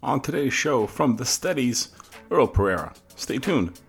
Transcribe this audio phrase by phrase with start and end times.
[0.00, 1.88] On today's show from the Steadies,
[2.30, 2.94] Earl Pereira.
[3.16, 3.80] Stay tuned.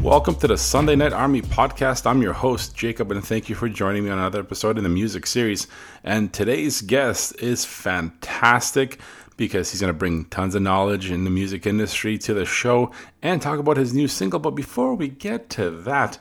[0.00, 2.06] Welcome to the Sunday Night Army podcast.
[2.06, 4.90] I'm your host, Jacob, and thank you for joining me on another episode in the
[4.90, 5.66] music series.
[6.04, 9.00] And today's guest is fantastic
[9.40, 12.90] because he's going to bring tons of knowledge in the music industry to the show
[13.22, 14.38] and talk about his new single.
[14.38, 16.18] But before we get to that,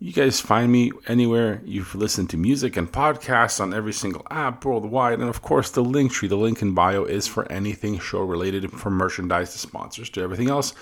[0.00, 4.64] you guys find me anywhere you've listened to music and podcasts on every single app
[4.64, 5.20] worldwide.
[5.20, 8.68] And of course, the link tree, the link in bio is for anything show related,
[8.72, 10.74] from merchandise to sponsors to everything else.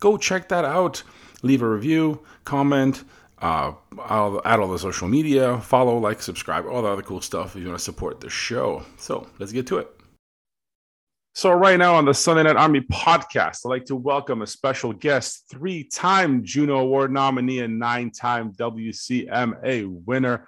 [0.00, 1.04] Go check that out
[1.42, 3.04] leave a review, comment,
[3.40, 7.56] uh, I'll add all the social media, follow, like, subscribe, all the other cool stuff
[7.56, 8.84] if you want to support the show.
[8.98, 10.01] So let's get to it.
[11.34, 14.92] So, right now on the Sunday Night Army podcast, I'd like to welcome a special
[14.92, 20.46] guest, three time Juno Award nominee and nine time WCMA winner,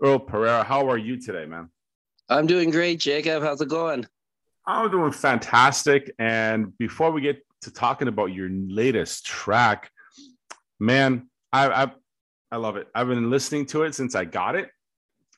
[0.00, 0.62] Earl Pereira.
[0.62, 1.68] How are you today, man?
[2.28, 3.42] I'm doing great, Jacob.
[3.42, 4.06] How's it going?
[4.64, 6.14] I'm doing fantastic.
[6.20, 9.90] And before we get to talking about your latest track,
[10.78, 11.90] man, I, I
[12.52, 12.86] I love it.
[12.94, 14.70] I've been listening to it since I got it,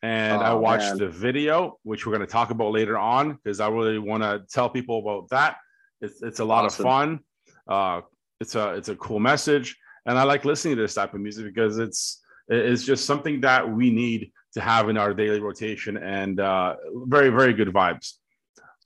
[0.03, 0.99] and oh, I watched man.
[0.99, 4.43] the video, which we're going to talk about later on because I really want to
[4.51, 5.57] tell people about that.
[6.01, 6.87] It's it's a lot awesome.
[6.87, 7.21] of fun.
[7.69, 8.01] Uh,
[8.41, 11.47] it's a it's a cool message, and I like listening to this type of music
[11.47, 16.41] because it's it's just something that we need to have in our daily rotation, and
[16.41, 16.75] uh,
[17.07, 18.15] very very good vibes.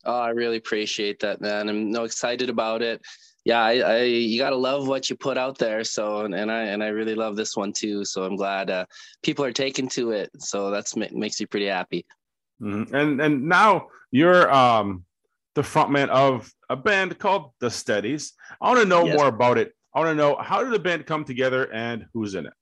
[0.05, 1.69] Oh, I really appreciate that, man.
[1.69, 3.01] I'm no excited about it
[3.47, 5.84] yeah, I, I, you gotta love what you put out there.
[5.84, 8.05] So and, and I and I really love this one too.
[8.05, 8.86] So I'm glad uh,
[9.22, 10.30] people are taking to it.
[10.39, 12.05] So that's makes me pretty happy.
[12.61, 12.92] Mm-hmm.
[12.92, 15.05] And and now you're um
[15.55, 18.33] the frontman of a band called The Steadies.
[18.61, 19.17] I want to know yes.
[19.17, 19.72] more about it.
[19.94, 22.52] I want to know how did the band come together and who's in it.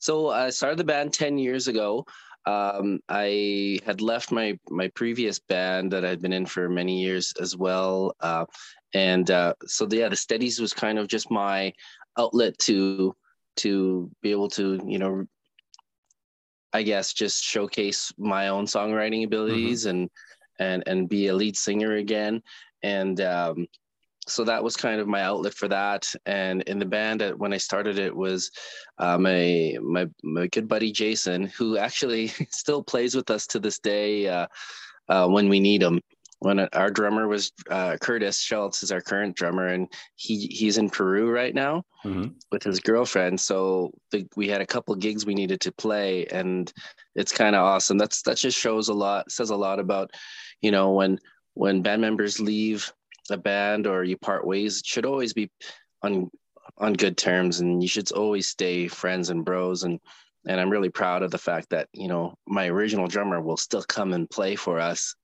[0.00, 2.04] So I started the band ten years ago.
[2.46, 7.34] Um, I had left my my previous band that I'd been in for many years
[7.40, 8.46] as well, uh,
[8.94, 11.72] and uh, so yeah the steadies was kind of just my
[12.18, 13.14] outlet to
[13.56, 15.24] to be able to you know
[16.72, 19.90] i guess just showcase my own songwriting abilities mm-hmm.
[19.90, 20.10] and
[20.58, 22.42] and and be a lead singer again
[22.82, 23.66] and um,
[24.30, 27.56] so that was kind of my outlet for that and in the band when i
[27.56, 28.50] started it was
[28.98, 33.78] uh, my my my good buddy jason who actually still plays with us to this
[33.78, 34.46] day uh,
[35.08, 36.00] uh, when we need him
[36.40, 39.86] when our drummer was uh, Curtis Schultz is our current drummer, and
[40.16, 42.28] he he's in Peru right now mm-hmm.
[42.50, 43.38] with his girlfriend.
[43.38, 46.72] So the, we had a couple gigs we needed to play, and
[47.14, 47.98] it's kind of awesome.
[47.98, 50.12] That's that just shows a lot, says a lot about,
[50.62, 51.18] you know, when
[51.54, 52.90] when band members leave
[53.30, 55.50] a band or you part ways, it should always be
[56.02, 56.30] on
[56.78, 60.00] on good terms, and you should always stay friends and bros and.
[60.48, 63.82] And I'm really proud of the fact that you know my original drummer will still
[63.82, 65.14] come and play for us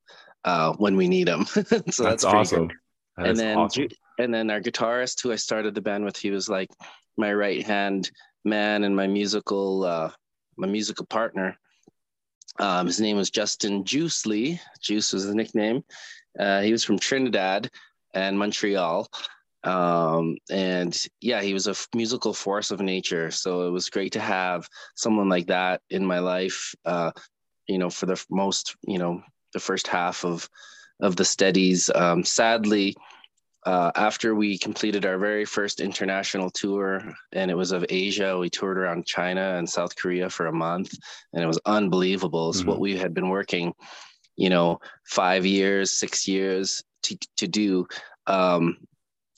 [0.44, 1.44] uh, when we need them.
[1.46, 2.68] so that's, that's awesome.
[3.16, 3.88] That and then awesome.
[4.18, 6.68] and then our guitarist, who I started the band with, he was like
[7.16, 8.10] my right hand
[8.44, 10.10] man and my musical uh,
[10.56, 11.58] my musical partner.
[12.58, 14.60] Um, his name was Justin Juice Lee.
[14.80, 15.84] Juice was his nickname.
[16.38, 17.70] Uh, he was from Trinidad
[18.16, 19.08] and Montreal.
[19.62, 23.30] Um, and yeah, he was a f- musical force of nature.
[23.30, 26.74] So it was great to have someone like that in my life.
[26.84, 27.10] Uh,
[27.68, 29.22] you know, for the most, you know,
[29.52, 30.48] the first half of
[31.00, 31.90] of the Steadies.
[31.94, 32.96] Um, sadly,
[33.66, 37.02] uh, after we completed our very first international tour,
[37.32, 40.96] and it was of Asia, we toured around China and South Korea for a month,
[41.32, 42.48] and it was unbelievable.
[42.48, 42.70] It's mm-hmm.
[42.70, 43.74] what we had been working,
[44.36, 47.86] you know, five years, six years to to do.
[48.26, 48.78] Um,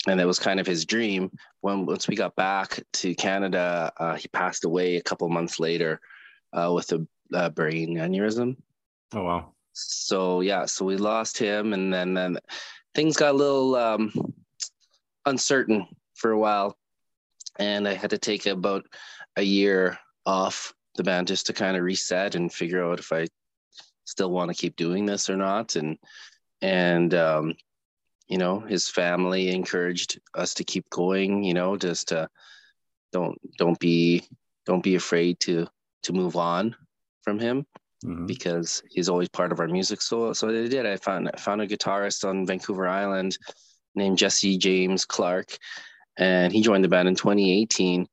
[0.07, 1.31] and that was kind of his dream.
[1.61, 6.01] When once we got back to Canada, uh, he passed away a couple months later
[6.53, 8.57] uh, with a, a brain aneurysm.
[9.13, 9.53] Oh wow!
[9.79, 12.39] so yeah, so we lost him, and then then
[12.95, 14.13] things got a little um,
[15.27, 16.77] uncertain for a while,
[17.59, 18.85] and I had to take about
[19.37, 23.29] a year off the band just to kind of reset and figure out if I
[24.05, 25.97] still want to keep doing this or not, and
[26.63, 27.55] and um,
[28.29, 32.29] you know his family encouraged us to keep going, you know, just to
[33.13, 34.25] don't don't be
[34.67, 35.67] don't be afraid to
[36.03, 36.77] to move on
[37.23, 37.67] from him
[38.05, 38.27] mm-hmm.
[38.27, 40.01] because he's always part of our music.
[40.03, 40.87] So so they did.
[40.87, 43.39] I found I found a guitarist on Vancouver Island
[43.95, 45.57] named Jesse James Clark,
[46.17, 48.07] and he joined the band in 2018.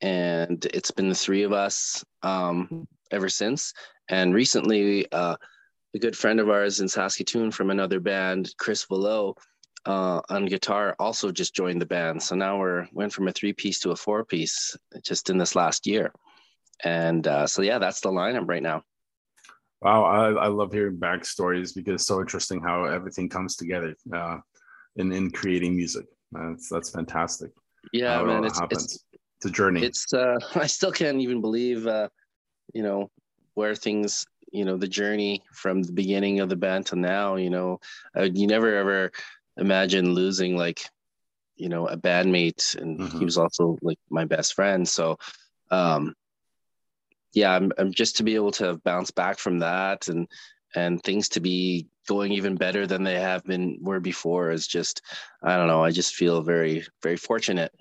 [0.00, 3.72] And it's been the three of us um, ever since.
[4.08, 5.36] And recently, uh,
[5.94, 9.36] a good friend of ours in Saskatoon from another band, Chris Velo,
[9.86, 12.22] uh, on guitar also just joined the band.
[12.22, 15.54] So now we're went from a three piece to a four piece just in this
[15.54, 16.12] last year.
[16.82, 18.82] And uh, so yeah, that's the lineup right now.
[19.82, 24.38] Wow, I, I love hearing backstories because it's so interesting how everything comes together uh,
[24.96, 26.06] in in creating music.
[26.32, 27.50] That's that's fantastic.
[27.92, 29.04] Yeah, man, it's, it's,
[29.36, 29.82] it's a journey.
[29.84, 32.08] It's uh, I still can't even believe uh,
[32.72, 33.10] you know
[33.52, 37.34] where things you know the journey from the beginning of the band to now.
[37.34, 37.80] You know,
[38.14, 39.12] I, you never ever
[39.56, 40.88] imagine losing like
[41.56, 43.18] you know a bandmate, and mm-hmm.
[43.18, 44.88] he was also like my best friend.
[44.88, 45.18] So
[45.70, 46.14] um,
[47.32, 50.28] yeah, I'm, I'm just to be able to bounce back from that and
[50.76, 55.02] and things to be going even better than they have been were before is just
[55.42, 55.82] I don't know.
[55.82, 57.72] I just feel very very fortunate.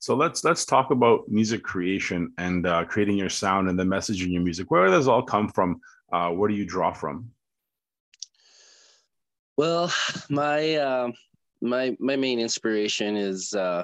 [0.00, 4.22] So let's let's talk about music creation and uh, creating your sound and the message
[4.22, 4.70] in your music.
[4.70, 5.80] Where does all come from?
[6.12, 7.30] Uh, where do you draw from?
[9.56, 9.92] Well,
[10.30, 11.10] my uh,
[11.60, 13.82] my my main inspiration is uh,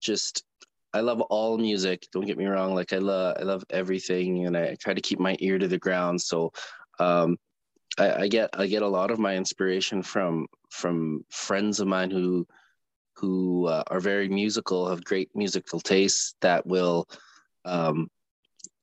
[0.00, 0.44] just
[0.94, 2.06] I love all music.
[2.12, 2.74] Don't get me wrong.
[2.74, 5.78] Like I love I love everything, and I try to keep my ear to the
[5.78, 6.22] ground.
[6.22, 6.52] So
[6.98, 7.36] um,
[7.98, 12.10] I, I, get I get a lot of my inspiration from from friends of mine
[12.10, 12.46] who
[13.16, 17.08] who uh, are very musical, have great musical tastes that will
[17.64, 18.08] um,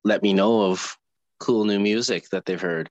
[0.03, 0.97] let me know of
[1.39, 2.89] cool new music that they've heard,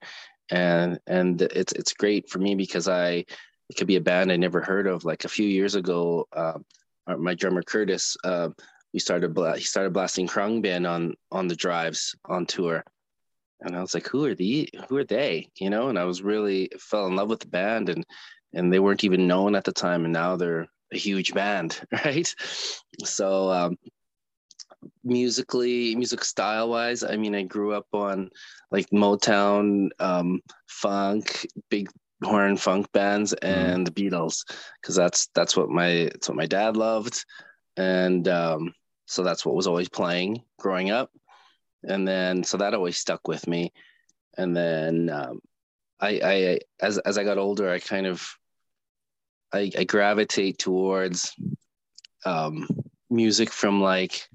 [0.51, 3.25] and and it's it's great for me because I
[3.69, 5.05] it could be a band I never heard of.
[5.05, 6.59] Like a few years ago, uh,
[7.07, 8.17] my drummer Curtis.
[8.25, 8.51] Uh,
[8.93, 12.85] we started bla- he started blasting Khruangbin on on the drives on tour
[13.61, 16.23] and I was like who are the who are they you know and I was
[16.23, 18.05] really fell in love with the band and
[18.53, 22.35] and they weren't even known at the time and now they're a huge band right?
[23.05, 23.79] So um,
[25.05, 28.31] musically music style wise I mean I grew up on
[28.71, 31.89] like Motown um, funk big
[32.23, 33.47] horn funk bands mm-hmm.
[33.47, 34.45] and the Beatles
[34.81, 37.25] because that's that's what my that's what my dad loved.
[37.77, 38.75] And um,
[39.07, 41.11] so that's what was always playing growing up.
[41.83, 43.73] And then so that always stuck with me.
[44.37, 45.41] And then um,
[46.01, 48.27] I, I as as I got older I kind of
[49.53, 51.35] I, I gravitate towards
[52.25, 52.69] um,
[53.09, 54.29] music from like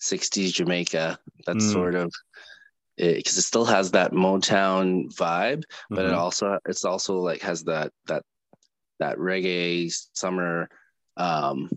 [0.00, 1.72] 60s Jamaica that's mm.
[1.72, 2.12] sort of
[2.96, 6.08] because it, it, still has that Motown vibe but mm-hmm.
[6.08, 8.22] it also it's also like has that that
[8.98, 10.68] that reggae summer
[11.16, 11.68] um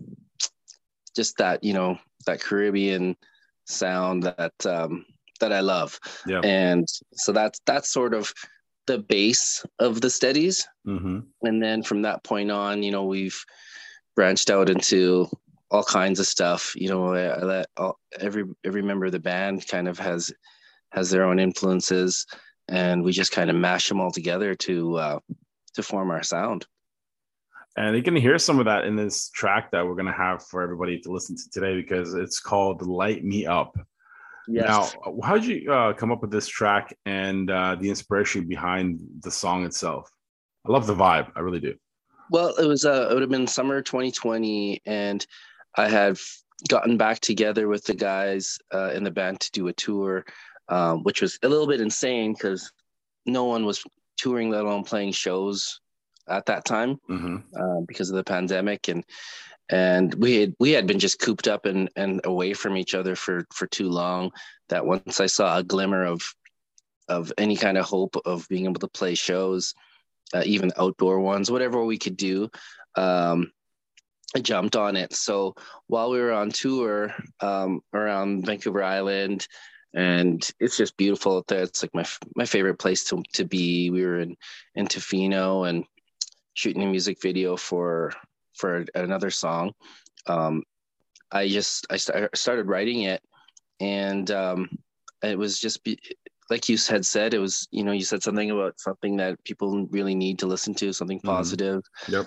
[1.14, 3.16] just that you know that Caribbean
[3.64, 5.04] sound that um,
[5.40, 5.98] that I love.
[6.26, 6.40] Yeah.
[6.44, 8.32] And so that's that's sort of
[8.86, 10.66] the base of the Steadies.
[10.86, 11.20] Mm-hmm.
[11.42, 13.44] And then from that point on, you know, we've
[14.14, 15.28] branched out into
[15.70, 16.72] all kinds of stuff.
[16.76, 20.32] You know, I, I let all, every every member of the band kind of has
[20.92, 22.26] has their own influences,
[22.68, 25.18] and we just kind of mash them all together to uh,
[25.74, 26.66] to form our sound.
[27.76, 30.42] And you can hear some of that in this track that we're going to have
[30.42, 33.76] for everybody to listen to today because it's called Light Me Up.
[34.48, 34.94] Yes.
[35.04, 39.00] Now, how did you uh, come up with this track and uh, the inspiration behind
[39.20, 40.10] the song itself?
[40.66, 41.30] I love the vibe.
[41.34, 41.74] I really do.
[42.30, 45.24] Well, it was uh, it would have been summer 2020, and
[45.76, 46.18] I had
[46.68, 50.24] gotten back together with the guys uh, in the band to do a tour,
[50.68, 52.72] um, which was a little bit insane because
[53.26, 53.84] no one was
[54.16, 55.80] touring, let alone playing shows
[56.28, 57.36] at that time mm-hmm.
[57.54, 59.04] uh, because of the pandemic and
[59.68, 63.16] and we had we had been just cooped up and and away from each other
[63.16, 64.30] for for too long
[64.68, 66.22] that once I saw a glimmer of
[67.08, 69.74] of any kind of hope of being able to play shows,
[70.34, 72.50] uh, even outdoor ones, whatever we could do,
[72.96, 73.52] um,
[74.34, 75.12] I jumped on it.
[75.12, 75.54] So
[75.86, 79.46] while we were on tour um, around Vancouver Island,
[79.94, 81.62] and it's just beautiful out there.
[81.62, 83.90] It's like my my favorite place to to be.
[83.90, 84.36] We were in
[84.74, 85.84] in Tofino and
[86.56, 88.12] shooting a music video for
[88.54, 89.72] for another song.
[90.26, 90.62] Um,
[91.30, 93.22] I just I st- started writing it,
[93.78, 94.70] and um,
[95.22, 96.00] it was just be-
[96.50, 97.34] like you had said.
[97.34, 100.74] It was you know you said something about something that people really need to listen
[100.76, 101.28] to, something mm-hmm.
[101.28, 101.82] positive.
[102.08, 102.26] Yep.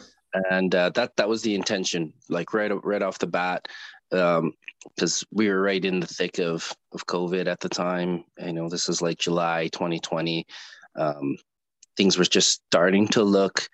[0.52, 3.68] And uh, that that was the intention, like right right off the bat,
[4.12, 4.44] because
[5.24, 8.26] um, we were right in the thick of of COVID at the time.
[8.38, 10.46] You know, this is like July 2020.
[10.96, 11.36] Um,
[11.98, 13.68] things were just starting to look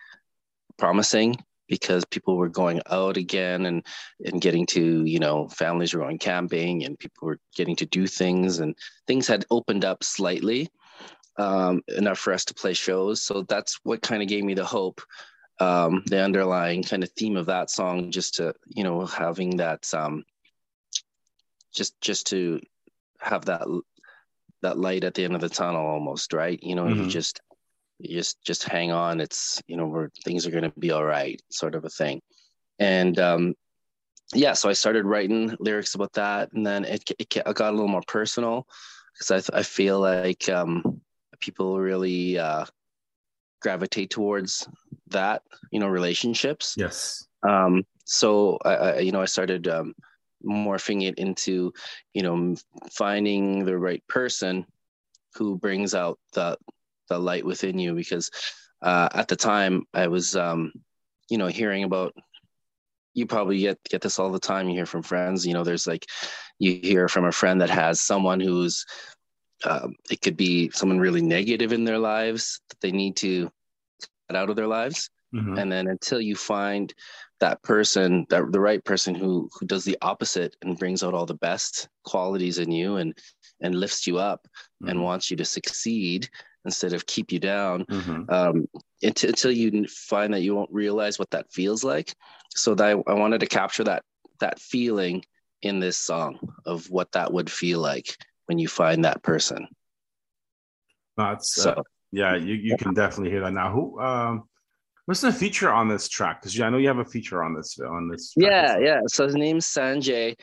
[0.78, 3.84] promising because people were going out again and
[4.24, 8.08] and getting to you know families were going camping and people were getting to do
[8.08, 8.76] things and
[9.08, 10.70] things had opened up slightly
[11.38, 14.66] um, enough for us to play shows so that's what kind of gave me the
[14.66, 15.02] hope
[15.60, 19.86] um, the underlying kind of theme of that song just to you know having that
[19.94, 20.24] um,
[21.74, 22.62] just just to
[23.20, 23.66] have that
[24.62, 27.04] that light at the end of the tunnel almost right you know mm-hmm.
[27.04, 27.40] you just
[28.02, 29.22] just just hang on.
[29.22, 32.22] It's you know where things are going to be all right, sort of a thing.
[32.80, 33.56] And um,
[34.34, 37.88] yeah, so I started writing lyrics about that, and then it it got a little
[37.88, 38.68] more personal
[39.14, 41.02] because I I feel like um,
[41.40, 42.66] people really uh,
[43.62, 44.68] gravitate towards
[45.08, 46.76] that, you know, relationships.
[46.78, 47.28] Yes.
[47.48, 49.94] Um, so I, I you know I started um,
[50.46, 51.74] morphing it into
[52.14, 52.56] you know
[52.92, 54.66] finding the right person
[55.34, 56.58] who brings out the
[57.10, 58.32] the light within you because
[58.82, 60.72] uh, at the time I was um,
[61.30, 62.14] you know hearing about
[63.14, 65.88] you probably get get this all the time you hear from friends you know there's
[65.88, 66.06] like
[66.60, 68.86] you hear from a friend that has someone who's
[69.64, 73.50] um, it could be someone really negative in their lives that they need to
[74.30, 75.58] cut out of their lives mm-hmm.
[75.58, 76.94] and then until you find
[77.40, 81.26] that person that the right person who who does the opposite and brings out all
[81.26, 83.18] the best qualities in you and
[83.62, 84.48] and lifts you up
[84.82, 84.90] mm-hmm.
[84.90, 86.30] and wants you to succeed
[86.66, 88.30] instead of keep you down mm-hmm.
[88.30, 88.68] um,
[89.02, 92.14] until, until you find that you won't realize what that feels like.
[92.56, 94.04] So that I, I wanted to capture that
[94.40, 95.24] that feeling
[95.62, 99.68] in this song of what that would feel like when you find that person.
[101.18, 103.54] That's so uh, yeah you, you can definitely hear that.
[103.54, 104.44] Now who um
[105.06, 106.42] what's the feature on this track?
[106.42, 109.02] Because i know you have a feature on this on this yeah yeah.
[109.08, 110.36] So his name's sanjay.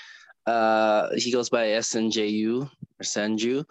[0.46, 3.64] Uh he goes by snju or sanju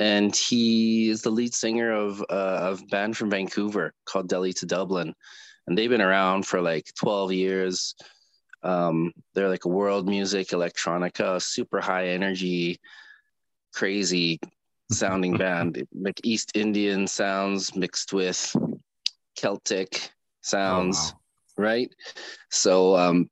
[0.00, 4.66] and he is the lead singer of uh, of band from Vancouver called Delhi 2
[4.66, 5.14] Dublin,
[5.66, 7.94] and they've been around for like 12 years.
[8.62, 12.80] Um, they're like a world music electronica, super high energy,
[13.72, 14.40] crazy
[14.90, 18.56] sounding band, like East Indian sounds mixed with
[19.36, 21.18] Celtic sounds, oh,
[21.58, 21.64] wow.
[21.64, 21.94] right?
[22.50, 23.30] So, um,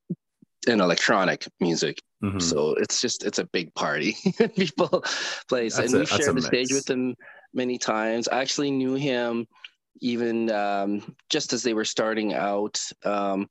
[0.67, 1.99] and electronic music.
[2.23, 2.41] Mm-hmm.
[2.41, 4.17] So it's just it's a big party.
[4.57, 5.05] People
[5.49, 7.15] play, and we shared the stage with him
[7.55, 8.29] many times.
[8.29, 9.47] I actually knew him
[10.01, 12.81] even um, just as they were starting out.
[13.05, 13.49] Um,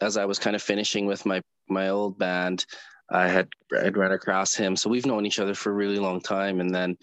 [0.00, 2.64] as I was kind of finishing with my my old band,
[3.10, 4.76] I had I'd run across him.
[4.76, 6.60] So we've known each other for a really long time.
[6.60, 6.96] And then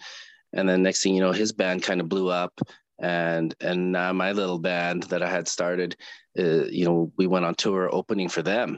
[0.52, 2.58] and then next thing you know, his band kind of blew up.
[3.00, 5.96] And and now my little band that I had started,
[6.38, 8.76] uh, you know, we went on tour opening for them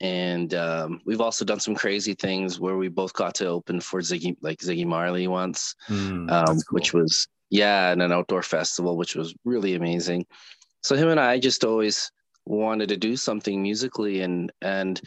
[0.00, 4.00] and um, we've also done some crazy things where we both got to open for
[4.00, 6.62] Ziggy, like Ziggy Marley once, mm, um, cool.
[6.70, 10.26] which was yeah, in an outdoor festival, which was really amazing.
[10.82, 12.10] So him and I just always
[12.44, 15.00] wanted to do something musically, and and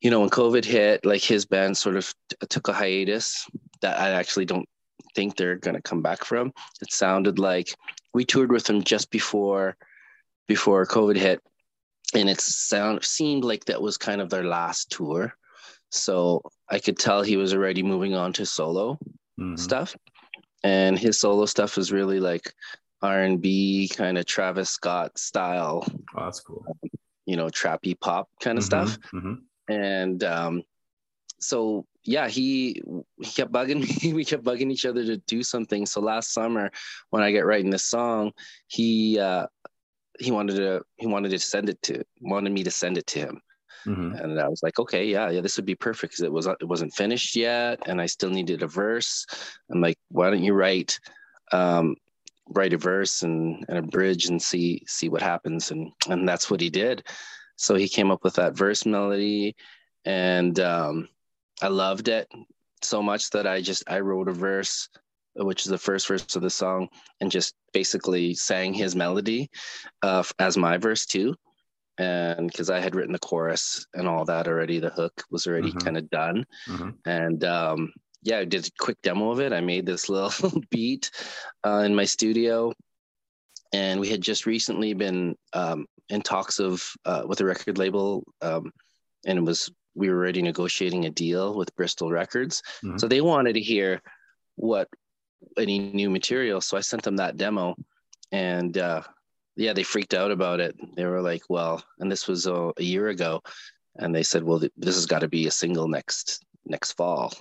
[0.00, 3.46] you know when COVID hit, like his band sort of t- took a hiatus
[3.80, 4.68] that I actually don't
[5.14, 6.52] think they're gonna come back from.
[6.82, 7.74] It sounded like
[8.12, 9.76] we toured with them just before
[10.46, 11.40] before COVID hit
[12.12, 15.32] and it sound seemed like that was kind of their last tour
[15.90, 18.98] so i could tell he was already moving on to solo
[19.38, 19.56] mm-hmm.
[19.56, 19.96] stuff
[20.62, 22.52] and his solo stuff is really like
[23.02, 26.64] r&b kind of travis scott style oh, that's cool
[27.26, 28.86] you know trappy pop kind of mm-hmm.
[28.86, 29.72] stuff mm-hmm.
[29.72, 30.62] and um,
[31.40, 32.82] so yeah he
[33.22, 36.70] he kept bugging me we kept bugging each other to do something so last summer
[37.10, 38.32] when i get writing this song
[38.66, 39.46] he uh,
[40.18, 43.18] he wanted to he wanted to send it to wanted me to send it to
[43.18, 43.40] him.
[43.86, 44.14] Mm-hmm.
[44.14, 46.66] and i was like okay yeah yeah this would be perfect because it was it
[46.66, 49.26] wasn't finished yet and i still needed a verse.
[49.70, 50.98] I'm like why don't you write
[51.52, 51.96] um,
[52.48, 55.70] write a verse and, and a bridge and see see what happens?
[55.70, 57.04] And and that's what he did.
[57.56, 59.54] So he came up with that verse melody
[60.04, 61.08] and um,
[61.62, 62.28] i loved it
[62.82, 64.88] so much that i just i wrote a verse
[65.36, 66.88] which is the first verse of the song,
[67.20, 69.50] and just basically sang his melody
[70.02, 71.34] uh, as my verse too.
[71.98, 75.68] And because I had written the chorus and all that already, the hook was already
[75.68, 75.78] mm-hmm.
[75.78, 76.44] kind of done.
[76.68, 76.90] Mm-hmm.
[77.06, 79.52] And um, yeah, I did a quick demo of it.
[79.52, 81.10] I made this little beat
[81.64, 82.72] uh, in my studio.
[83.72, 88.24] And we had just recently been um, in talks of uh, with a record label,
[88.40, 88.72] um,
[89.26, 92.62] and it was we were already negotiating a deal with Bristol Records.
[92.84, 92.98] Mm-hmm.
[92.98, 94.00] So they wanted to hear
[94.56, 94.88] what
[95.58, 96.60] any new material.
[96.60, 97.76] So I sent them that demo,
[98.32, 99.02] and uh,
[99.56, 100.76] yeah, they freaked out about it.
[100.96, 103.42] They were like, "Well," and this was uh, a year ago,
[103.96, 107.32] and they said, "Well, th- this has got to be a single next next fall."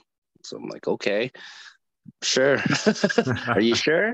[0.43, 1.31] So I'm like, "Okay."
[2.21, 2.57] Sure.
[3.47, 4.13] Are you sure?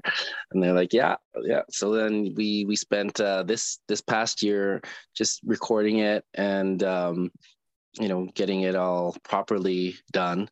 [0.51, 1.61] And they're like, yeah, yeah.
[1.69, 4.81] So then we we spent uh, this this past year
[5.15, 7.31] just recording it and um,
[7.99, 10.49] you know getting it all properly done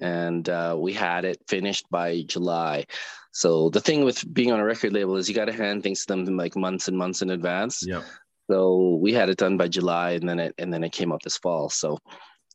[0.00, 2.86] and uh, we had it finished by July.
[3.32, 6.04] So the thing with being on a record label is you got to hand things
[6.06, 7.82] to them like months and months in advance.
[7.86, 8.02] Yeah.
[8.50, 11.22] So we had it done by July, and then it and then it came out
[11.22, 11.70] this fall.
[11.70, 11.98] So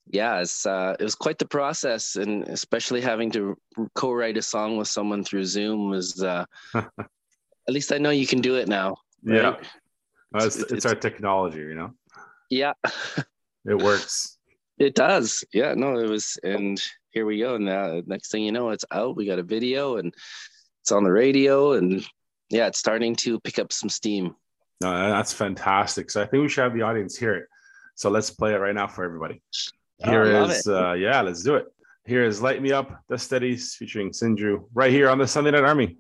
[0.10, 3.58] yeah, it's uh, it was quite the process, and especially having to
[3.96, 6.46] co-write a song with someone through Zoom was uh,
[7.68, 8.96] At least I know you can do it now.
[9.24, 9.40] Yeah.
[9.40, 9.60] right?
[10.36, 11.94] Uh, it's, It's- it's, our technology, you know.
[12.50, 12.74] Yeah.
[13.66, 14.38] It works.
[14.78, 15.44] It does.
[15.52, 16.82] Yeah, no, it was, and
[17.18, 17.56] here we go.
[17.56, 19.16] And Now, next thing you know, it's out.
[19.16, 20.14] We got a video and
[20.82, 22.06] it's on the radio, and
[22.50, 24.36] yeah, it's starting to pick up some steam.
[24.82, 26.12] No, that's fantastic.
[26.12, 27.46] So I think we should have the audience hear it.
[27.96, 29.42] So let's play it right now for everybody.
[30.04, 31.66] Oh, Here love is, uh, yeah, let's do it.
[32.06, 35.64] Here is Light Me Up, The Steadies featuring Sinju right here on the Sunday Night
[35.64, 35.98] Army.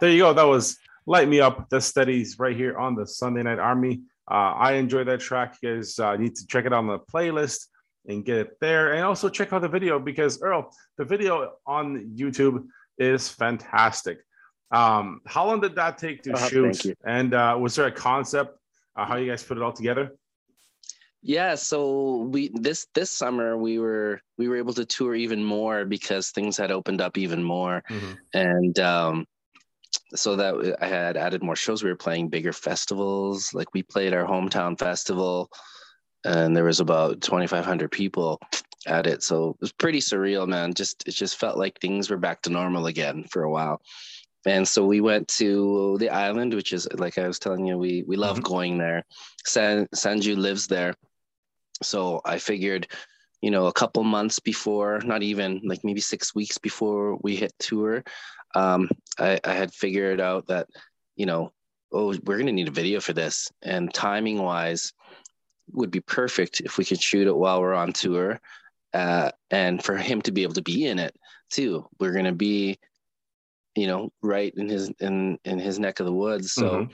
[0.00, 0.32] There you go.
[0.32, 4.02] That was Light Me Up, The Steadies right here on the Sunday Night Army.
[4.30, 5.56] Uh, I enjoyed that track.
[5.62, 7.66] You guys uh, need to check it on the playlist
[8.06, 8.92] and get it there.
[8.94, 12.66] And also check out the video because, Earl, the video on YouTube
[12.98, 14.18] is fantastic.
[14.70, 16.84] Um, how long did that take to Uh, thank shoot?
[16.84, 16.94] you.
[17.04, 18.56] And uh, was there a concept
[18.96, 20.12] uh, how you guys put it all together?
[21.22, 25.84] Yeah, so we this this summer we were we were able to tour even more
[25.84, 27.82] because things had opened up even more,
[28.32, 29.26] and um,
[30.14, 31.82] so that I had added more shows.
[31.82, 35.50] We were playing bigger festivals, like we played our hometown festival,
[36.24, 38.40] and there was about twenty five hundred people
[38.86, 39.22] at it.
[39.22, 40.72] So it was pretty surreal, man.
[40.74, 43.80] Just it just felt like things were back to normal again for a while.
[44.46, 48.04] And so we went to the island, which is like I was telling you, we
[48.06, 48.44] we love Mhm.
[48.44, 49.04] going there.
[49.44, 50.94] San Sanju lives there.
[51.82, 52.88] So I figured,
[53.40, 57.52] you know, a couple months before, not even like maybe six weeks before we hit
[57.58, 58.02] tour,
[58.54, 60.68] um, I, I had figured out that,
[61.16, 61.52] you know,
[61.92, 64.92] oh, we're gonna need a video for this, and timing wise,
[65.72, 68.40] would be perfect if we could shoot it while we're on tour,
[68.94, 71.14] uh, and for him to be able to be in it
[71.50, 71.86] too.
[72.00, 72.78] We're gonna be,
[73.76, 76.52] you know, right in his in in his neck of the woods.
[76.52, 76.64] So.
[76.64, 76.90] Mhm.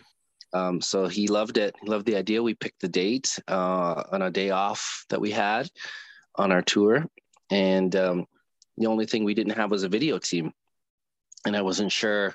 [0.52, 1.74] Um, so he loved it.
[1.83, 2.40] He loved the idea.
[2.40, 5.68] We picked the date uh, on a day off that we had
[6.37, 7.07] on our tour,
[7.51, 8.27] and um,
[8.77, 10.53] the only thing we didn't have was a video team,
[11.47, 12.35] and I wasn't sure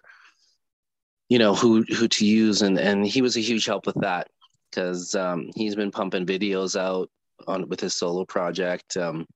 [1.29, 4.27] you know who who to use and and he was a huge help with that
[4.69, 7.09] because um, he's been pumping videos out
[7.47, 9.27] on with his solo project um,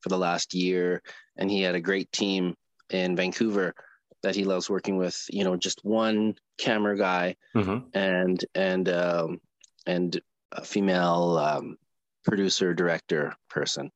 [0.00, 1.02] for the last year
[1.36, 2.54] and he had a great team
[2.90, 3.74] in vancouver
[4.22, 7.84] that he loves working with you know just one camera guy Mhm.
[7.94, 9.40] and and um,
[9.86, 10.20] and
[10.52, 11.78] a female um,
[12.24, 13.90] producer director person.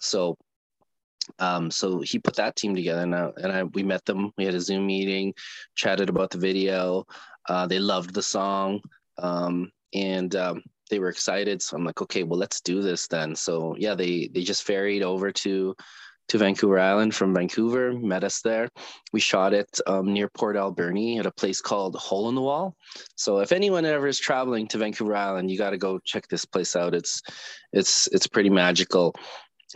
[0.00, 0.36] So
[1.38, 4.32] um, so he put that team together and, I, and I, we met them.
[4.36, 5.34] We had a zoom meeting
[5.76, 7.04] chatted about the video.
[7.48, 8.80] Uh, they loved the song
[9.18, 11.62] um, and um, they were excited.
[11.62, 13.34] So i'm like okay well let's do this then.
[13.34, 15.74] So yeah they they just ferried over to
[16.28, 18.68] to vancouver island from vancouver met us there.
[19.12, 22.76] We shot it um, near port alberni at a place called hole in the wall.
[23.16, 26.44] So if anyone ever is traveling to vancouver island you got to go check this
[26.44, 26.94] place out.
[26.94, 27.22] It's
[27.72, 29.14] it's it's pretty magical.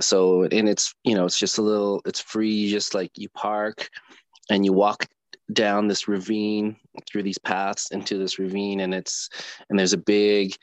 [0.00, 3.28] So and it's you know it's just a little it's free you just like you
[3.30, 3.88] park
[4.50, 5.06] and you walk
[5.52, 9.28] down this ravine through these paths into this ravine and it's
[9.68, 10.56] and there's a big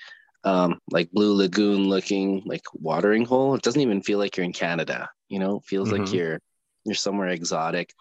[0.45, 3.55] um like blue lagoon looking like watering hole.
[3.55, 5.57] It doesn't even feel like you're in canada you know?
[5.57, 6.13] It feels like Mhm.
[6.13, 6.39] you're
[6.85, 7.93] you're somewhere exotic.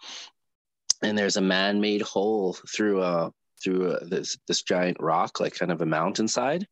[1.01, 3.31] And there's a man-made hole through a
[3.63, 6.67] through a, this this giant rock like kind of a mountainside.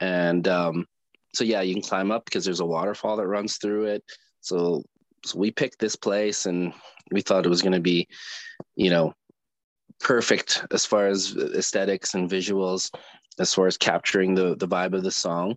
[0.00, 0.86] And um
[1.34, 4.02] so yeah you can climb up because there's a waterfall that runs through it.
[4.40, 4.82] So
[5.26, 6.72] so we picked this place and
[7.10, 8.08] we thought it was going to be
[8.74, 9.12] you know
[10.00, 12.90] perfect as far as aesthetics and visuals
[13.38, 15.56] as far as capturing the the vibe of the song.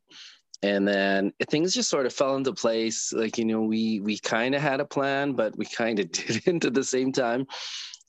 [0.63, 3.13] And then things just sort of fell into place.
[3.13, 6.65] Like you know we we kind of had a plan but we kind of didn't
[6.65, 7.47] at the same time.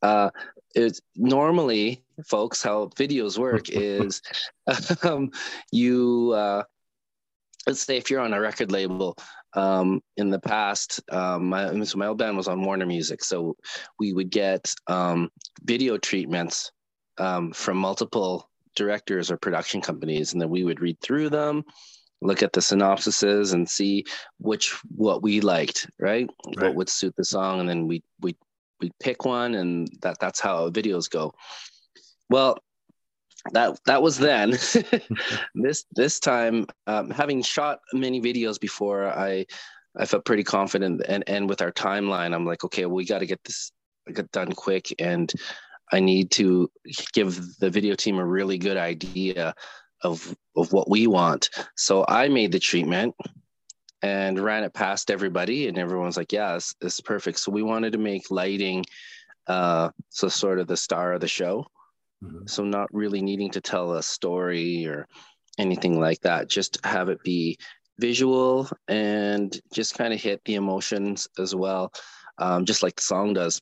[0.02, 0.30] Uh
[0.76, 4.22] it's normally folks how videos work is
[5.02, 5.30] um
[5.72, 6.62] you uh
[7.66, 9.16] let's say if you're on a record label
[9.54, 13.56] um in the past um my, so my old band was on warner music so
[13.98, 15.30] we would get um
[15.64, 16.70] video treatments
[17.18, 21.64] um from multiple directors or production companies and then we would read through them
[22.22, 24.04] look at the synopsises and see
[24.38, 26.66] which what we liked right, Right.
[26.68, 28.36] what would suit the song and then we we
[28.80, 31.32] we pick one and that that's how videos go.
[32.30, 32.58] Well
[33.52, 34.52] that that was then.
[35.54, 39.44] This this time um, having shot many videos before i
[39.96, 43.20] i felt pretty confident and and with our timeline i'm like okay well, we got
[43.20, 43.72] to get this
[44.14, 45.32] get done quick and
[45.92, 46.70] i need to
[47.12, 49.54] give the video team a really good idea
[50.02, 51.50] of of what we want.
[51.76, 53.14] So i made the treatment
[54.02, 57.38] and ran it past everybody and everyone's like yeah this, this is perfect.
[57.38, 58.84] So we wanted to make lighting
[59.46, 61.66] uh so sort of the star of the show.
[62.24, 62.48] Mhm.
[62.48, 65.06] so not really needing to tell a story or
[65.58, 67.58] anything like that just have it be
[67.98, 71.92] visual and just kind of hit the emotions as well
[72.38, 73.60] um, just like the song does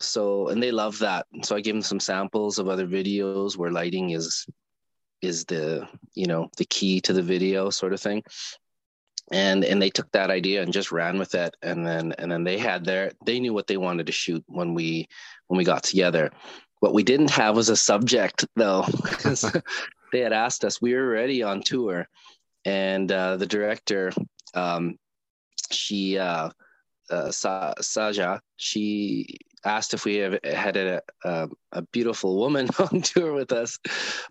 [0.00, 1.26] so and they love that.
[1.42, 4.46] So i gave them some samples of other videos where lighting is
[5.22, 8.22] is the you know the key to the video sort of thing.
[9.32, 11.56] And and they took that idea and just ran with it.
[11.62, 14.74] And then and then they had their they knew what they wanted to shoot when
[14.74, 15.08] we
[15.46, 16.30] when we got together.
[16.80, 18.84] What we didn't have was a subject though.
[19.02, 19.50] Because
[20.12, 22.06] they had asked us we were already on tour.
[22.66, 24.12] And uh, the director
[24.54, 24.98] um,
[25.70, 26.50] she uh,
[27.10, 33.02] uh, Sa- saja she asked if we have, had a, a, a beautiful woman on
[33.02, 33.78] tour with us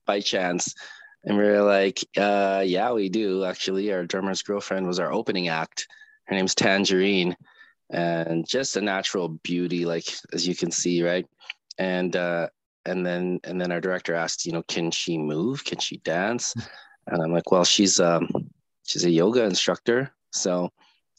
[0.05, 0.73] by chance.
[1.23, 3.45] And we were like uh, yeah we do.
[3.45, 5.87] Actually our drummer's girlfriend was our opening act.
[6.25, 7.35] Her name's tangerine.
[7.89, 11.25] And just a natural beauty like as you can see right?
[11.77, 12.47] And uh
[12.85, 15.63] and then and then our director asked you know can she move?
[15.63, 16.53] Can she dance?
[17.05, 18.29] And i'm like well she's um
[18.83, 20.13] she's a yoga instructor.
[20.31, 20.71] So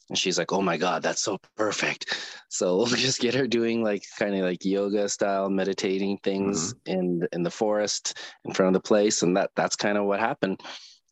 [0.09, 2.17] and she's like oh my god that's so perfect
[2.49, 7.27] so we'll just get her doing like kind of like yoga style meditating things in
[7.31, 10.59] in the forest in front of the place and that that's kind of what happened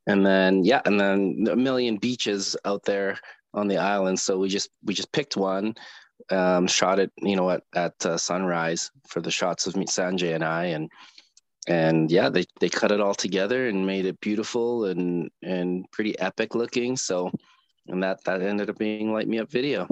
[0.07, 3.17] and then yeah and then a million beaches out there
[3.53, 5.75] on the island so we just we just picked one
[6.29, 10.35] um, shot it, you know, at at uh, sunrise for the shots of me, Sanjay
[10.35, 10.89] and I, and
[11.67, 16.17] and yeah, they they cut it all together and made it beautiful and and pretty
[16.19, 16.97] epic looking.
[16.97, 17.31] So,
[17.87, 19.87] and that that ended up being Light Me Up video.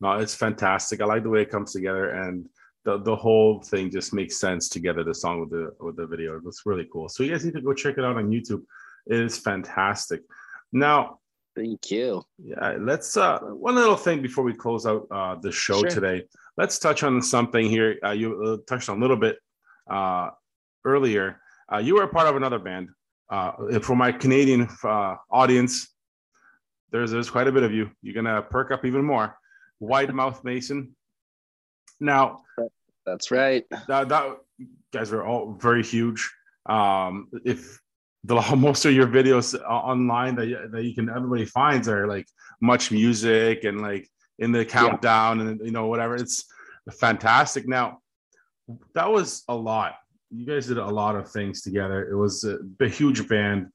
[0.00, 1.00] No, it's fantastic.
[1.00, 2.48] I like the way it comes together, and
[2.84, 5.02] the the whole thing just makes sense together.
[5.04, 7.08] The song with the with the video, it looks really cool.
[7.08, 8.62] So you guys need to go check it out on YouTube.
[9.06, 10.22] It is fantastic.
[10.72, 11.18] Now,
[11.56, 12.22] Thank you.
[12.38, 15.90] yeah, let's uh one little thing before we close out uh the show Sure.
[15.90, 16.24] today.
[16.56, 17.98] Let's touch on something here.
[18.04, 19.38] Uh, you uh, touched on a little bit
[19.90, 20.30] uh
[20.84, 21.40] earlier.
[21.72, 22.90] Uh, you were a part of another band.
[23.30, 25.88] Uh, for my Canadian uh, audience,
[26.90, 27.90] there's there's quite a bit of you.
[28.02, 29.36] You're gonna perk up even more.
[29.80, 30.94] Wide Mouth Mason.
[32.00, 32.42] Now
[33.06, 33.64] That's right.
[33.88, 34.36] that, that
[34.92, 36.30] guys are all very huge.
[36.66, 37.80] Um, if
[38.24, 42.26] the most of your videos online that you, that you can everybody finds are like
[42.62, 46.16] MuchMusic and like in the countdown and you know whatever.
[46.16, 46.44] It's
[46.98, 47.68] fantastic.
[47.68, 47.98] Now
[48.94, 49.96] that was a lot.
[50.30, 52.08] You guys did a lot of things together.
[52.10, 53.68] It was a, a huge band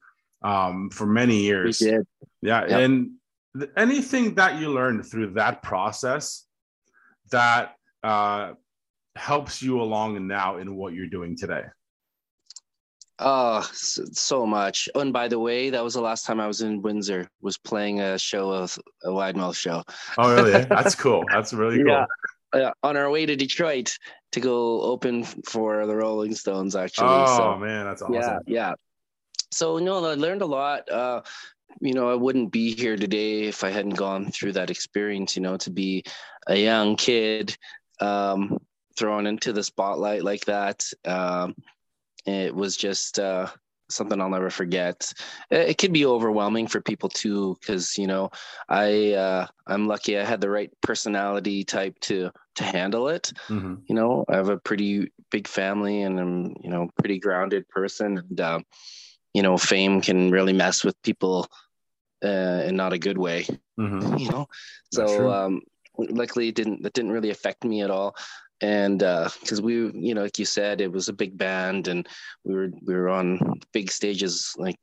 [0.44, 1.80] um, for many years.
[1.80, 2.00] Yeah,
[2.42, 2.68] Yep.
[2.70, 3.10] and
[3.58, 6.44] th- anything that you learned through that process
[7.32, 8.52] that uh,
[9.16, 11.64] helps you along now in what you're doing today.
[13.20, 14.88] Oh, so much.
[14.94, 17.28] Oh, and by the way, that was the last time I was in Windsor.
[17.40, 19.84] Was playing a show of a wide mouth show.
[20.18, 20.64] Oh, really?
[20.68, 21.24] That's cool.
[21.30, 21.86] That's really cool.
[21.86, 22.06] Yeah.
[22.52, 23.96] Uh, on our way to Detroit
[24.32, 26.74] to go open for the Rolling Stones.
[26.76, 28.14] Actually, Oh so man, that's awesome.
[28.14, 28.72] yeah, yeah.
[29.54, 30.90] So no, I learned a lot.
[30.90, 31.22] Uh,
[31.80, 35.36] you know, I wouldn't be here today if I hadn't gone through that experience.
[35.36, 36.04] You know, to be
[36.46, 37.56] a young kid
[38.00, 38.58] um,
[38.96, 40.84] thrown into the spotlight like that.
[41.04, 41.54] Um,
[42.26, 43.48] it was just uh,
[43.90, 45.12] something I'll never forget.
[45.50, 48.30] It, it can be overwhelming for people too, because you know,
[48.68, 53.82] I uh, I'm lucky I had the right personality type to to handle it Mhm.
[53.88, 58.18] you know i have a pretty big family and i'm you know pretty grounded person
[58.18, 58.60] and uh,
[59.34, 61.48] you know fame can really mess with people
[62.24, 63.46] uh, in not a good way
[63.78, 64.18] Mhm.
[64.20, 64.48] you know?
[64.92, 65.62] So um
[65.98, 68.16] luckily it didn't that didn't really affect me at all.
[68.60, 72.06] And uh because we you know like you said it was a big band and
[72.44, 73.38] we were we were on
[73.72, 74.78] big stages like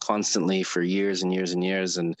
[0.00, 1.98] constantly for years and years and years.
[1.98, 2.16] And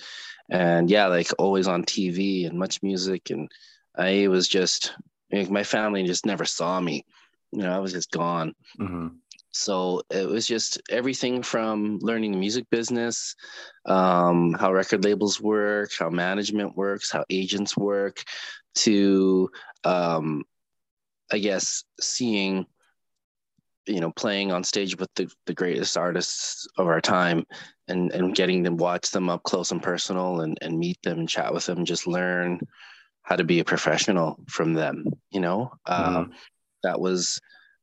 [0.50, 3.30] and yeah like always on tv and MuchMusic.
[3.30, 3.50] And
[3.96, 4.92] i was just
[5.32, 7.04] like, my family just never saw me.
[7.52, 8.54] You know i was just gone.
[8.78, 9.16] Mhm.
[9.56, 13.34] So it was just everything from learning the music business
[13.86, 18.22] um, how record labels work how management works how agents work
[18.74, 19.48] to
[19.84, 20.44] um,
[21.32, 22.66] i guess seeing
[23.86, 27.44] you know playing on stage with the, the greatest artists of our time
[27.88, 31.28] and and getting to watch them up close and personal and, and meet them and
[31.28, 32.60] chat with them just learn
[33.22, 35.72] how to be a professional from them you know?
[35.86, 36.32] Um,
[36.82, 37.40] that was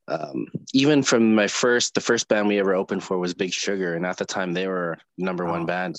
[0.08, 3.96] um, even from my first the first band we ever opened for was big sugar
[3.96, 5.96] and at the time they were number one band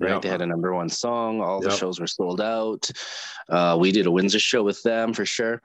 [0.00, 0.22] right Yep.
[0.22, 1.78] they had a number one song all the Yep.
[1.78, 2.90] shows were sold out
[3.48, 5.60] uh, we did a windsor show with them for sure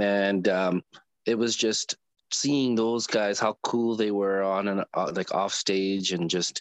[0.00, 0.82] and um,
[1.26, 1.96] it was just
[2.32, 6.60] seeing those guys how cool they were on and uh, like off stage and just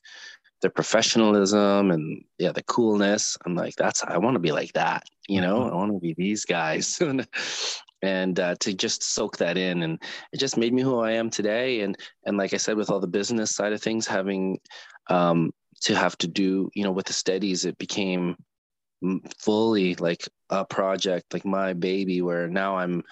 [0.62, 3.38] their professionalism and yeah the coolness.
[3.46, 5.60] I'm like that's i want to be like that you know?
[5.60, 5.72] Mhm.
[5.72, 7.00] i want to be these guys.
[8.04, 10.00] And uh, to just soak that in and
[10.32, 11.82] it just made me who i am today.
[11.82, 14.60] And and like i said with all the business side of things having
[15.10, 18.36] um to have to do you know with the steadies it became
[19.40, 23.04] fully like a project like my baby where now i'm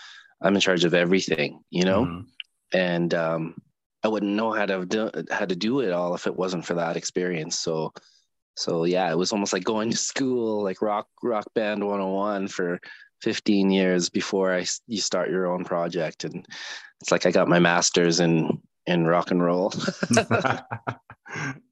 [0.41, 2.05] i'm in charge of everything you know?
[2.05, 2.25] Mhm.
[2.73, 3.55] and um,
[4.05, 6.75] I wouldn't know how to do how to do it all if it wasn't for
[6.75, 7.57] that experience.
[7.57, 7.91] So,
[8.55, 12.79] so yeah, it was almost like going to school, like rock rock band 101 for
[13.23, 16.45] 15 years before I you start your own project, and
[17.01, 19.73] it's like I got my master's in in rock and roll.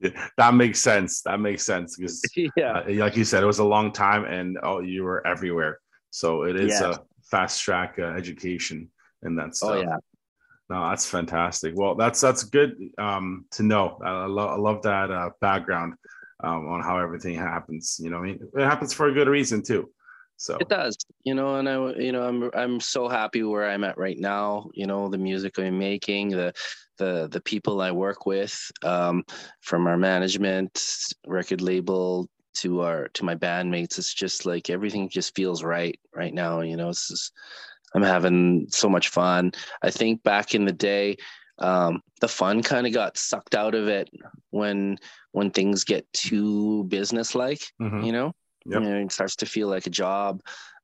[0.02, 1.22] Yeah, that makes sense.
[1.22, 2.22] That makes sense because,
[2.58, 5.80] yeah, uh, like you said, it was a long time, and oh, you were everywhere.
[6.10, 6.82] So it is Yes.
[6.82, 7.00] a
[7.32, 8.90] fast track uh, education
[9.22, 9.70] and that stuff.
[9.70, 9.98] oh yeah,
[10.74, 11.76] No, that's fantastic.
[11.76, 14.00] Well, that's that's good um, to know.
[14.04, 15.94] I, I, lo- I love that uh, background
[16.44, 18.00] um, on how everything happens.
[18.02, 19.92] You know, I mean, it happens for a good reason too.
[20.38, 20.98] So it does.
[21.26, 24.72] You know, and I you know I'm I'm so happy where I'm at right now.
[24.74, 26.52] You know, the music I'm making, the
[26.98, 29.24] the the people I work with, um,
[29.62, 30.84] from our management,
[31.28, 32.28] record label
[32.62, 34.00] to our to my bandmates.
[34.00, 36.62] It's just like everything just feels right right now.
[36.62, 37.32] You know, it's just,
[37.94, 39.52] I'm having so much fun.
[39.82, 41.18] I think back in the day,
[41.60, 44.10] um, the fun kind of got sucked out of it
[44.50, 44.98] when
[45.32, 47.62] when things get too business like.
[47.82, 48.06] mhm.
[48.06, 48.34] You know,
[48.66, 48.82] Yep.
[48.82, 50.42] you know, it starts to feel like a job,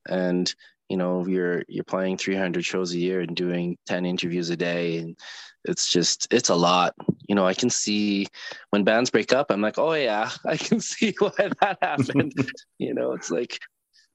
[0.07, 0.53] and
[0.89, 4.97] you know you're you're playing 300 shows a year and doing 10 interviews a day
[4.97, 5.17] and
[5.65, 6.95] it's just it's a lot
[7.27, 8.25] you know i can see
[8.71, 11.29] when bands break up i'm like oh yeah i can see why
[11.61, 12.33] that happened
[12.79, 13.59] you know it's like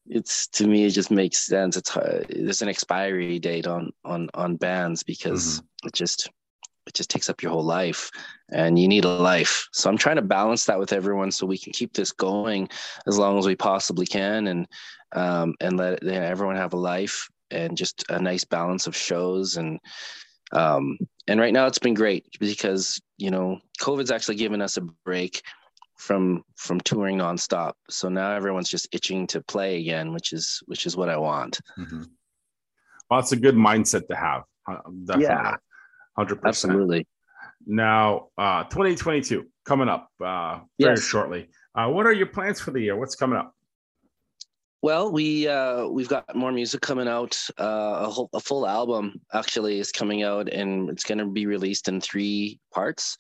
[0.07, 1.77] it's to me it just makes sense.
[1.77, 1.97] It's
[2.29, 6.29] there's an expiry date on on on bands because it just
[6.87, 8.11] it just takes up your whole life
[8.51, 9.69] and you need a life.
[9.73, 12.69] So i'm trying to balance that with everyone so we can keep this going
[13.07, 14.69] as long as we possibly can and
[15.13, 19.57] um, and let yeah, everyone have a life and just a nice balance of shows
[19.57, 19.79] and
[20.53, 24.81] um, and right now it's been great because you know covid's actually given us a
[24.81, 25.43] break
[25.97, 30.87] from from touring nonstop so now everyone's just itching to play again which is which
[30.87, 32.07] is what i want Mhm.
[33.11, 34.45] Well, it's a good mindset to have.
[34.67, 35.25] Definitely.
[35.25, 35.57] Yeah.
[36.17, 36.73] hundred percent.
[36.73, 37.07] Absolutely.
[37.67, 41.03] Now, uh, 2022 coming up uh, very Yes.
[41.03, 41.51] shortly.
[41.75, 42.97] Uh, what are your plans for the year?
[42.97, 43.55] What's coming up?
[44.81, 47.39] Well, we uh, we've got more music coming out.
[47.61, 51.45] Uh, a whole a full album actually is coming out, and it's going to be
[51.47, 53.19] released in three parts.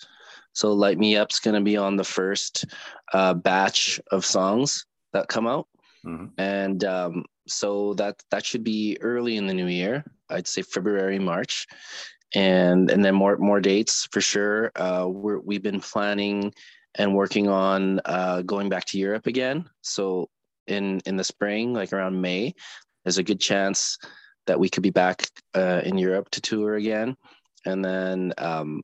[0.55, 2.65] So, "Light Me Up's going to be on the first
[3.13, 5.67] uh, batch of songs that come out,
[6.07, 6.31] Mhm.
[6.39, 10.05] and um, so that that should be early in the new year.
[10.31, 11.67] I'd say February, March,
[12.35, 14.71] and and then more more dates for sure.
[14.77, 16.53] Uh, we're we've been planning
[16.97, 19.69] and working on uh, going back to Europe again.
[19.83, 20.29] So
[20.67, 22.55] in in the spring, like around May,
[23.05, 23.99] there's a good chance
[24.47, 27.17] that we could be back uh, in Europe to tour again.
[27.67, 28.83] And then, um,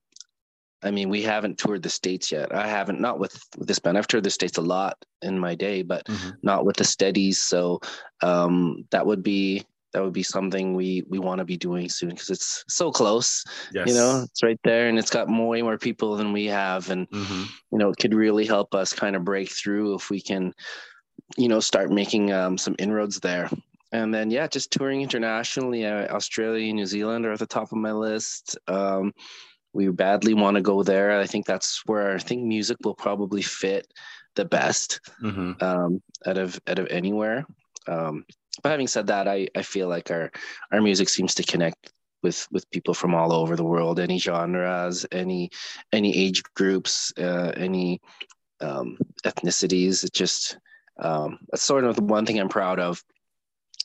[0.82, 2.54] I mean, we haven't toured the states yet.
[2.54, 3.98] I haven't, not with, with this band.
[3.98, 6.36] I've toured the states a lot in my day, but Mhm.
[6.42, 7.40] not with the steadies.
[7.42, 7.80] So
[8.22, 12.10] um, that would be that would be something we we want to be doing soon
[12.10, 13.44] because it's so close.
[13.74, 13.88] Yes.
[13.88, 16.90] You know, it's right there, and it's got more, way more people than we have,
[16.90, 17.46] and Mhm.
[17.72, 20.54] you know, it could really help us kind of break through if we can,
[21.36, 23.50] you know, start making um, some inroads there.
[23.92, 25.84] And then, yeah, just touring internationally.
[25.84, 28.56] Uh, Australia and New Zealand are at the top of my list.
[28.68, 29.12] Um,
[29.72, 31.20] we badly want to go there.
[31.20, 33.87] I think that's where I think music will probably fit
[34.35, 35.61] the best Mhm.
[35.62, 37.46] um, out of out of anywhere.
[37.87, 38.24] Um,
[38.62, 40.30] but having said that, I, I feel like our
[40.72, 45.06] our music seems to connect with with people from all over the world, any genres,
[45.12, 45.50] any
[45.92, 48.00] any age groups, uh, any
[48.61, 50.04] um, ethnicities.
[50.04, 50.59] It just
[50.98, 53.02] um, that's sort of the one thing I'm proud of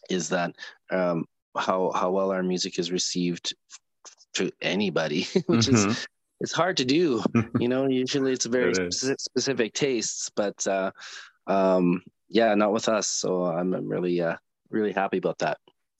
[0.09, 0.55] is that
[0.91, 3.53] um, how how well our music is received
[4.35, 6.05] to anybody, which is Mhm.
[6.41, 7.23] it's hard to do.
[7.59, 9.03] you know, usually it's a very It is.
[9.03, 10.91] speci- specific tastes, but uh,
[11.47, 13.07] um, yeah, not with us.
[13.07, 14.35] So I'm, I'm really uh,
[14.69, 15.57] really happy about that.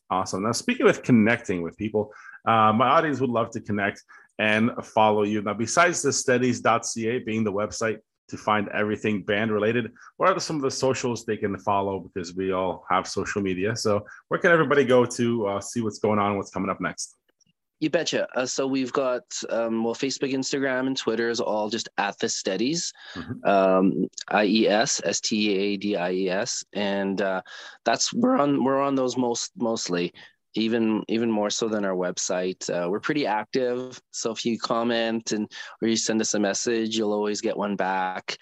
[0.10, 0.44] Awesome.
[0.44, 2.12] Now, speaking with connecting with people,
[2.48, 4.04] uh, my audience would love to connect
[4.38, 5.42] and follow you.
[5.42, 10.58] Now, besides the steadies.ca being the website to find everything band related, what are some
[10.58, 12.00] of the socials they can follow?
[12.00, 13.76] Because we all have social media.
[13.76, 17.16] So, where can everybody go to uh, see what's going on, what's coming up next?
[17.86, 18.28] You betcha.
[18.36, 19.22] Uh, so we've got
[19.52, 23.46] um, well, Facebook, Instagram, and Twitter is all just at the Steadies, Mhm.
[23.48, 27.44] um, I E S S T A D I E S, and uh,
[27.84, 30.12] that's we're on we're on those most mostly,
[30.56, 32.68] even even more so than our website.
[32.72, 35.46] Uh, we're pretty active, so if you comment and
[35.80, 38.36] or you send us a message, you'll always get one back.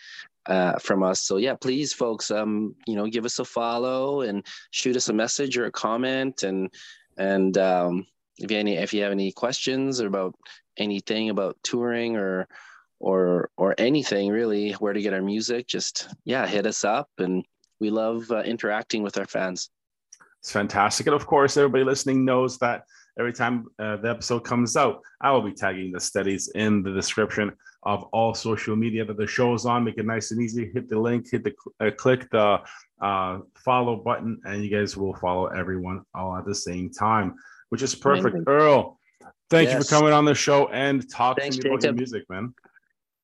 [0.45, 4.45] Uh, from us, so yeah, please, folks, um, you know, give us a follow and
[4.71, 6.69] shoot us a message or a comment, and
[7.17, 8.05] and um,
[8.37, 10.35] if you any if you have any questions about
[10.77, 12.47] anything about touring or
[12.99, 17.45] or or anything really where to get our music just yeah hit us up and
[17.79, 19.69] we love uh, interacting with our fans
[20.39, 21.07] It's fantastic.
[21.07, 22.83] And of course, everybody listening knows that
[23.17, 26.91] every time uh, the episode comes out, I will be tagging the Steadies in the
[26.91, 27.51] description
[27.83, 29.83] of all social media that the show is on.
[29.85, 30.69] Make it nice and easy.
[30.73, 32.59] Hit the link, hit the uh, click the
[33.01, 37.35] uh, follow button, and you guys will follow everyone all at the same time,
[37.73, 38.35] which is perfect.
[38.35, 38.43] Amazing.
[38.47, 38.99] Earl,
[39.49, 42.23] thank you for coming on the show and talking Thanks, to me about your music,
[42.29, 42.53] man.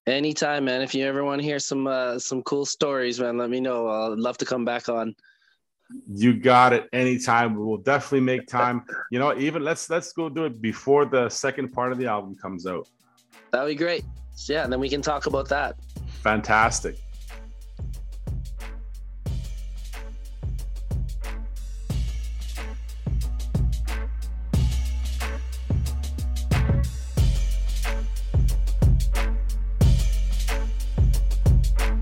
[0.07, 3.49] anytime man if you ever want to hear some uh, some cool stories man let
[3.55, 5.05] me know i'd love to come back on
[6.25, 7.49] You got it anytime.
[7.59, 8.77] We will definitely make time.
[9.13, 12.31] You know, even let's let's go do it before the second part of the album
[12.45, 12.85] comes out.
[13.51, 14.03] that would be great
[14.53, 15.71] yeah then we can talk about that
[16.29, 16.95] Fantastic.